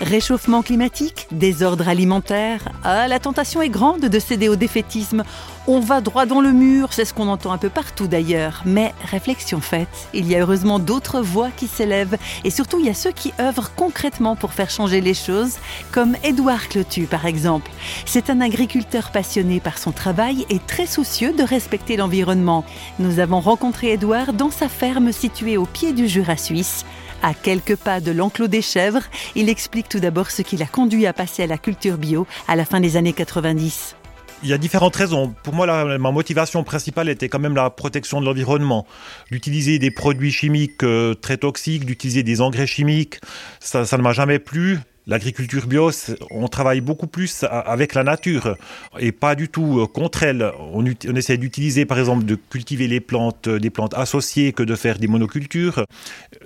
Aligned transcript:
Réchauffement 0.00 0.62
climatique, 0.62 1.26
désordre 1.32 1.88
alimentaire, 1.88 2.68
ah, 2.84 3.08
la 3.08 3.18
tentation 3.18 3.62
est 3.62 3.68
grande 3.68 4.02
de 4.02 4.18
céder 4.20 4.48
au 4.48 4.54
défaitisme. 4.54 5.24
On 5.66 5.80
va 5.80 6.00
droit 6.00 6.24
dans 6.24 6.40
le 6.40 6.52
mur, 6.52 6.92
c'est 6.92 7.04
ce 7.04 7.12
qu'on 7.12 7.26
entend 7.26 7.50
un 7.50 7.58
peu 7.58 7.68
partout 7.68 8.06
d'ailleurs. 8.06 8.62
Mais 8.64 8.94
réflexion 9.10 9.60
faite, 9.60 9.88
il 10.14 10.28
y 10.28 10.36
a 10.36 10.40
heureusement 10.40 10.78
d'autres 10.78 11.20
voix 11.20 11.48
qui 11.50 11.66
s'élèvent 11.66 12.16
et 12.44 12.50
surtout 12.50 12.78
il 12.78 12.86
y 12.86 12.90
a 12.90 12.94
ceux 12.94 13.10
qui 13.10 13.32
œuvrent 13.40 13.72
concrètement 13.74 14.36
pour 14.36 14.52
faire 14.52 14.70
changer 14.70 15.00
les 15.00 15.14
choses, 15.14 15.56
comme 15.90 16.14
Édouard 16.22 16.68
Clotu 16.68 17.06
par 17.06 17.26
exemple. 17.26 17.72
C'est 18.06 18.30
un 18.30 18.40
agriculteur 18.40 19.10
passionné 19.10 19.58
par 19.58 19.78
son 19.78 19.90
travail 19.90 20.46
et 20.48 20.60
très 20.60 20.86
soucieux 20.86 21.32
de 21.32 21.42
respecter 21.42 21.96
l'environnement. 21.96 22.64
Nous 23.00 23.18
avons 23.18 23.40
rencontré 23.40 23.90
Édouard 23.94 24.32
dans 24.32 24.52
sa 24.52 24.68
ferme 24.68 25.10
située 25.10 25.56
au 25.56 25.66
pied 25.66 25.92
du 25.92 26.06
Jura 26.06 26.36
suisse. 26.36 26.84
À 27.22 27.34
quelques 27.34 27.76
pas 27.76 28.00
de 28.00 28.12
l'enclos 28.12 28.46
des 28.46 28.62
chèvres, 28.62 29.02
il 29.34 29.48
explique 29.48 29.88
tout 29.88 29.98
d'abord 29.98 30.30
ce 30.30 30.42
qui 30.42 30.56
l'a 30.56 30.66
conduit 30.66 31.06
à 31.06 31.12
passer 31.12 31.42
à 31.42 31.46
la 31.46 31.58
culture 31.58 31.98
bio 31.98 32.26
à 32.46 32.54
la 32.54 32.64
fin 32.64 32.80
des 32.80 32.96
années 32.96 33.12
90. 33.12 33.96
Il 34.44 34.48
y 34.48 34.52
a 34.52 34.58
différentes 34.58 34.94
raisons. 34.94 35.34
Pour 35.42 35.52
moi, 35.52 35.66
ma 35.98 36.10
motivation 36.12 36.62
principale 36.62 37.08
était 37.08 37.28
quand 37.28 37.40
même 37.40 37.56
la 37.56 37.70
protection 37.70 38.20
de 38.20 38.26
l'environnement. 38.26 38.86
D'utiliser 39.32 39.80
des 39.80 39.90
produits 39.90 40.30
chimiques 40.30 40.84
euh, 40.84 41.14
très 41.14 41.38
toxiques, 41.38 41.84
d'utiliser 41.84 42.22
des 42.22 42.40
engrais 42.40 42.68
chimiques, 42.68 43.20
ça, 43.58 43.84
ça 43.84 43.98
ne 43.98 44.02
m'a 44.02 44.12
jamais 44.12 44.38
plu. 44.38 44.78
L'agriculture 45.08 45.66
bio, 45.66 45.90
on 46.30 46.48
travaille 46.48 46.82
beaucoup 46.82 47.06
plus 47.06 47.42
avec 47.50 47.94
la 47.94 48.04
nature 48.04 48.58
et 48.98 49.10
pas 49.10 49.34
du 49.34 49.48
tout 49.48 49.80
euh, 49.80 49.86
contre 49.86 50.22
elle. 50.22 50.52
On, 50.74 50.84
on 50.84 51.16
essaie 51.16 51.38
d'utiliser, 51.38 51.86
par 51.86 51.98
exemple, 51.98 52.26
de 52.26 52.34
cultiver 52.34 52.88
les 52.88 53.00
plantes, 53.00 53.48
euh, 53.48 53.58
des 53.58 53.70
plantes 53.70 53.94
associées 53.94 54.52
que 54.52 54.62
de 54.62 54.74
faire 54.74 54.98
des 54.98 55.08
monocultures. 55.08 55.86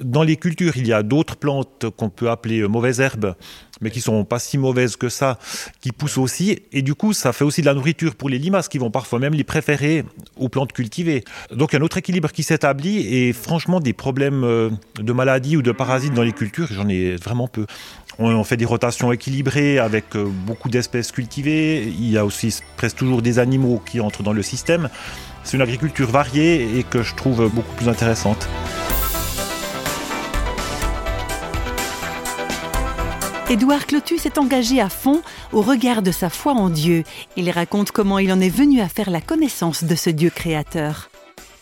Dans 0.01 0.23
les 0.23 0.37
cultures, 0.37 0.77
il 0.77 0.87
y 0.87 0.93
a 0.93 1.02
d'autres 1.02 1.35
plantes 1.35 1.87
qu'on 1.97 2.09
peut 2.09 2.30
appeler 2.30 2.60
euh, 2.60 2.69
mauvaises 2.69 3.01
herbes, 3.01 3.35
mais 3.80 3.91
qui 3.91 4.01
sont 4.01 4.24
pas 4.24 4.38
si 4.38 4.59
mauvaises 4.59 4.95
que 4.95 5.09
ça, 5.09 5.41
qui 5.80 5.91
poussent 5.91 6.19
aussi. 6.19 6.60
Et 6.71 6.82
du 6.82 6.95
coup, 6.95 7.13
ça 7.13 7.32
fait 7.32 7.45
aussi 7.45 7.63
de 7.63 7.66
la 7.66 7.74
nourriture 7.74 8.15
pour 8.15 8.29
les 8.29 8.38
limaces 8.38 8.69
qui 8.69 8.79
vont 8.79 8.93
parfois 8.93 9.19
même 9.19 9.35
les 9.35 9.43
préférer 9.43 10.04
aux 10.37 10.49
plantes 10.49 10.73
cultivées. 10.73 11.24
Donc, 11.51 11.73
il 11.73 11.74
y 11.74 11.79
a 11.79 11.80
un 11.80 11.85
autre 11.85 11.99
équilibre 11.99 12.30
qui 12.30 12.45
s'établit 12.45 13.13
et 13.13 13.32
franchement, 13.32 13.80
des 13.80 13.93
problèmes 13.93 14.71
de 15.01 15.13
maladies 15.13 15.57
ou 15.57 15.63
de 15.63 15.73
parasites 15.73 16.15
dans 16.15 16.23
les 16.23 16.32
cultures, 16.32 16.69
j'en 16.71 16.88
ai 16.88 17.16
vraiment 17.16 17.49
peu. 17.49 17.66
On 18.18 18.45
fait 18.45 18.57
des 18.57 18.65
rotations 18.65 19.13
équilibrées 19.13 19.79
avec 19.79 20.16
euh, 20.16 20.24
beaucoup 20.24 20.68
d'espèces 20.68 21.13
cultivées. 21.13 21.82
Il 21.82 22.10
y 22.10 22.19
a 22.19 22.24
aussi 22.24 22.60
presque 22.77 22.96
toujours 22.96 23.23
des 23.23 23.38
animaux 23.38 23.80
qui 23.85 24.01
entrent 24.01 24.23
dans 24.23 24.32
le 24.32 24.43
système. 24.43 24.88
C'est 25.45 25.57
une 25.57 25.63
agriculture 25.63 26.10
variée 26.10 26.79
et 26.79 26.82
que 26.82 27.02
je 27.02 27.15
trouve 27.15 27.49
beaucoup 27.49 27.74
plus 27.74 27.88
intéressante. 27.88 28.49
Édouard 33.52 33.87
Clotus 33.87 34.24
est 34.24 34.38
engagé 34.38 34.80
à 34.80 34.88
fond 34.88 35.21
au 35.52 35.60
regard 35.60 36.01
de 36.01 36.10
sa 36.10 36.30
foi 36.30 36.52
en 36.54 36.71
Dieu. 36.71 37.04
Il 37.37 37.51
raconte 37.51 37.91
comment 37.91 38.19
il 38.19 38.32
en 38.32 38.41
est 38.41 38.49
venu 38.49 38.80
à 38.80 38.88
faire 38.88 39.10
la 39.10 39.21
connaissance 39.21 39.85
de 39.85 39.95
ce 39.95 40.09
Dieu 40.09 40.30
créateur. 40.30 41.12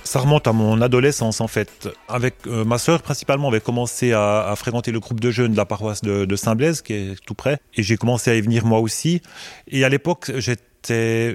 Ça 0.05 0.19
remonte 0.19 0.47
à 0.47 0.53
mon 0.53 0.81
adolescence 0.81 1.41
en 1.41 1.49
fait. 1.49 1.89
Avec 2.09 2.35
euh, 2.47 2.65
ma 2.65 2.79
sœur 2.79 3.03
principalement, 3.03 3.49
on 3.49 3.51
avait 3.51 3.61
commencé 3.61 4.13
à, 4.13 4.53
fréquenter 4.57 4.93
le 4.93 5.01
groupe 5.01 5.21
de 5.21 5.31
jeunes 5.31 5.53
de 5.53 5.57
la 5.57 5.67
paroisse 5.67 6.03
de, 6.03 6.37
Saint-Blaise, 6.37 6.83
qui 6.83 6.95
est 6.95 7.25
tout 7.25 7.35
près, 7.35 7.59
et 7.75 7.83
j'ai 7.83 7.97
commencé 7.97 8.31
à 8.31 8.35
y 8.35 8.41
venir 8.41 8.65
moi 8.65 8.81
aussi. 8.81 9.23
Et 9.69 9.85
à 9.85 9.89
l'époque, 9.89 10.33
j'étais 10.37 10.65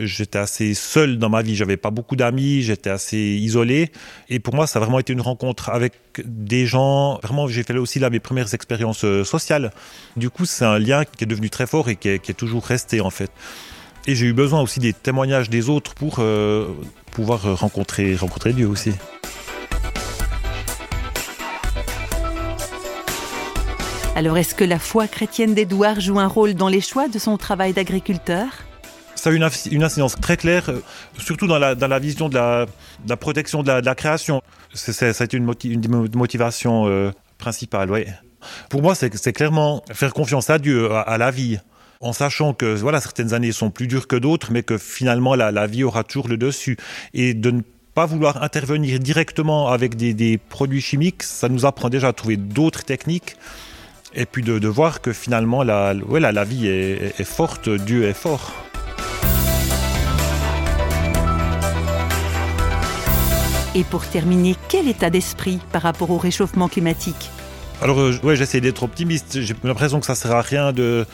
j'étais 0.01 0.39
assez 0.39 0.73
seul 0.73 1.19
dans 1.19 1.29
ma 1.29 1.43
vie. 1.43 1.55
J'avais 1.55 1.77
pas 1.77 1.91
beaucoup 1.91 2.15
d'amis, 2.15 2.63
j'étais 2.63 2.89
assez 2.89 3.17
isolé. 3.17 3.91
Et 4.29 4.39
pour 4.39 4.55
moi, 4.55 4.65
ça 4.65 4.79
a 4.79 4.81
vraiment 4.81 4.99
été 4.99 5.13
une 5.13 5.21
rencontre 5.21 5.69
avec 5.69 5.93
des 6.25 6.65
gens. 6.65 7.19
Vraiment, 7.21 7.47
j'ai 7.47 7.63
fait 7.63 7.77
aussi 7.77 7.99
là 7.99 8.09
mes 8.09 8.19
premières 8.19 8.53
expériences 8.53 9.05
euh, 9.05 9.23
sociales. 9.23 9.71
Du 10.17 10.29
coup, 10.29 10.45
c'est 10.45 10.65
un 10.65 10.79
lien 10.79 11.05
qui 11.05 11.23
est 11.23 11.27
devenu 11.27 11.49
très 11.49 11.67
fort 11.67 11.89
et 11.89 11.95
qui 11.95 12.09
est, 12.09 12.19
qui 12.19 12.31
est 12.31 12.35
toujours 12.35 12.65
resté 12.65 13.01
en 13.01 13.11
fait. 13.11 13.31
Et 14.07 14.13
j'ai 14.13 14.27
eu 14.27 14.33
besoin 14.33 14.61
aussi 14.61 14.79
des 14.79 14.93
témoignages 14.93 15.49
des 15.49 15.67
autres 15.67 15.95
pour 15.95 16.17
euh, 16.19 16.67
pouvoir 17.11 17.47
euh, 17.47 17.55
rencontrer, 17.55 18.15
rencontrer 18.15 18.53
Dieu 18.53 18.67
aussi. 18.67 18.91
Alors 24.15 24.37
est-ce 24.37 24.53
que 24.53 24.63
la 24.63 24.77
foi 24.77 25.07
chrétienne 25.07 25.55
d'Édouard 25.55 25.99
joue 25.99 26.19
un 26.19 26.27
rôle 26.27 26.53
dans 26.53 26.69
les 26.69 26.81
choix 26.81 27.07
de 27.07 27.17
son 27.17 27.37
travail 27.37 27.73
d'agriculteur? 27.73 28.45
Ça 29.15 29.31
a 29.31 29.33
une, 29.33 29.49
une 29.71 29.83
incidence 29.83 30.15
très 30.21 30.37
claire, 30.37 30.69
euh, 30.69 30.83
surtout 31.17 31.47
dans 31.47 31.57
la, 31.57 31.73
dans 31.73 31.87
la 31.87 31.97
vision 31.97 32.29
de 32.29 32.35
la, 32.35 32.67
la 33.07 33.17
protection 33.17 33.63
de 33.63 33.67
la, 33.69 33.81
de 33.81 33.87
la 33.87 33.95
création. 33.95 34.43
ça 34.71 35.07
a 35.07 35.23
été 35.23 35.35
une, 35.35 35.51
une 35.63 36.09
motivation 36.13 37.11
principale. 37.39 37.89
Ouais. 37.89 38.07
Pour 38.69 38.83
moi, 38.83 38.93
c'est 38.93 39.33
clairement 39.33 39.83
faire 39.91 40.13
confiance 40.13 40.51
à 40.51 40.59
Dieu, 40.59 40.91
à 40.91 41.17
la 41.17 41.31
vie 41.31 41.57
en 42.01 42.13
sachant 42.13 42.53
que 42.53 42.75
voilà 42.75 43.01
certaines 43.01 43.33
années 43.33 43.51
sont 43.51 43.69
plus 43.69 43.87
dures 43.87 44.07
que 44.07 44.15
d'autres, 44.15 44.51
mais 44.51 44.63
que 44.63 44.77
finalement 44.77 45.35
la, 45.35 45.67
vie 45.67 45.83
aura 45.83 46.03
toujours 46.03 46.27
le 46.27 46.37
dessus. 46.37 46.77
Et 47.13 47.33
de 47.33 47.51
ne 47.51 47.61
pas 47.93 48.05
vouloir 48.05 48.43
intervenir 48.43 48.99
directement 48.99 49.69
avec 49.69 49.95
des, 49.95 50.37
produits 50.37 50.81
chimiques, 50.81 51.23
ça 51.23 51.49
nous 51.49 51.65
apprend 51.65 51.89
déjà 51.89 52.09
à 52.09 52.13
trouver 52.13 52.37
d'autres 52.37 52.83
techniques. 52.83 53.35
Et 54.13 54.25
puis 54.25 54.43
de, 54.43 54.67
voir 54.67 55.01
que 55.01 55.11
finalement 55.11 55.63
la, 55.63 55.93
la 55.93 56.43
vie 56.43 56.67
est, 56.67 57.19
est 57.19 57.25
forte, 57.25 57.69
Dieu 57.69 58.05
est 58.05 58.13
fort. 58.13 58.53
Et 63.75 63.83
pour 63.83 64.07
terminer, 64.07 64.55
quel 64.69 64.87
état 64.87 65.09
d'esprit 65.09 65.59
par 65.73 65.81
rapport 65.81 66.09
au 66.09 66.17
réchauffement 66.17 66.69
climatique? 66.69 67.29
Alors, 67.81 67.99
euh, 67.99 68.17
ouais, 68.23 68.37
j'essaie 68.37 68.61
d'être 68.61 68.83
optimiste. 68.83 69.41
J'ai 69.41 69.53
l'impression 69.65 69.99
que 69.99 70.05
ça 70.05 70.13
ne 70.13 70.17
sert 70.17 70.31
à 70.31 70.41
rien 70.41 70.71
de, 70.71 71.05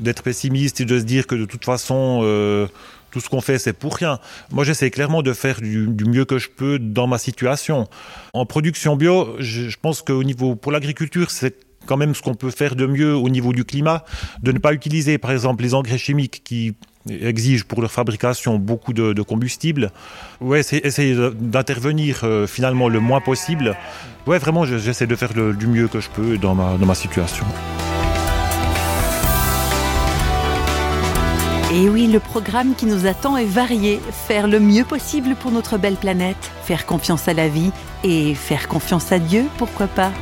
d'être 0.00 0.22
pessimiste 0.22 0.80
et 0.80 0.84
de 0.84 0.98
se 0.98 1.04
dire 1.04 1.26
que 1.26 1.34
de 1.34 1.44
toute 1.44 1.64
façon, 1.64 2.20
euh, 2.22 2.66
tout 3.10 3.20
ce 3.20 3.28
qu'on 3.28 3.40
fait, 3.40 3.58
c'est 3.58 3.72
pour 3.72 3.96
rien. 3.96 4.18
Moi, 4.50 4.64
j'essaie 4.64 4.90
clairement 4.90 5.22
de 5.22 5.32
faire 5.32 5.60
du, 5.60 5.86
mieux 6.06 6.24
que 6.24 6.38
je 6.38 6.48
peux 6.48 6.78
dans 6.78 7.06
ma 7.06 7.18
situation. 7.18 7.88
En 8.32 8.46
production 8.46 8.96
bio, 8.96 9.36
je, 9.38 9.76
pense 9.80 10.02
qu'au 10.02 10.24
niveau, 10.24 10.56
pour 10.56 10.72
l'agriculture, 10.72 11.30
c'est 11.30 11.54
quand 11.86 11.96
même 11.96 12.14
ce 12.14 12.22
qu'on 12.22 12.34
peut 12.34 12.50
faire 12.50 12.74
de 12.74 12.86
mieux 12.86 13.14
au 13.14 13.28
niveau 13.28 13.52
du 13.52 13.64
climat, 13.64 14.04
de 14.42 14.52
ne 14.52 14.58
pas 14.58 14.72
utiliser 14.72 15.18
par 15.18 15.32
exemple 15.32 15.64
les 15.64 15.74
engrais 15.74 15.98
chimiques 15.98 16.42
qui 16.44 16.74
exigent 17.08 17.64
pour 17.64 17.82
leur 17.82 17.90
fabrication 17.90 18.58
beaucoup 18.58 18.92
de, 18.92 19.20
combustible. 19.22 19.90
Ouais, 20.40 20.60
essayer 20.60 21.16
d'intervenir 21.34 22.20
euh, 22.22 22.46
finalement 22.46 22.88
le 22.88 23.00
moins 23.00 23.20
possible. 23.20 23.76
Ouais, 24.26 24.38
vraiment, 24.38 24.64
j'essaie 24.64 25.08
de 25.08 25.16
faire 25.16 25.34
du 25.34 25.66
mieux 25.66 25.88
que 25.88 26.00
je 26.00 26.08
peux 26.08 26.38
dans 26.38 26.54
ma, 26.54 26.76
dans 26.78 26.86
ma 26.86 26.94
situation. 26.94 27.44
Et 31.74 31.88
oui, 31.88 32.06
le 32.06 32.20
programme 32.20 32.74
qui 32.74 32.84
nous 32.84 33.06
attend 33.06 33.38
est 33.38 33.46
varié. 33.46 33.98
Faire 34.10 34.46
le 34.46 34.60
mieux 34.60 34.84
possible 34.84 35.34
pour 35.34 35.50
notre 35.50 35.78
belle 35.78 35.96
planète, 35.96 36.50
faire 36.64 36.84
confiance 36.84 37.28
à 37.28 37.32
la 37.32 37.48
vie 37.48 37.70
et 38.04 38.34
faire 38.34 38.68
confiance 38.68 39.10
à 39.10 39.18
Dieu, 39.18 39.46
pourquoi 39.56 39.86
pas 39.86 40.12